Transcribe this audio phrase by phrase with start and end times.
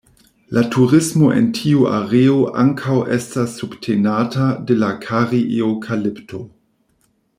[0.57, 6.43] La turismo en tiu areo ankaŭ estas subtenata de la kari-eŭkalipto.